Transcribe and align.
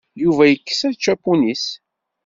Yuba 0.23 0.43
yekkes 0.47 0.81
ačapun-is. 0.89 1.65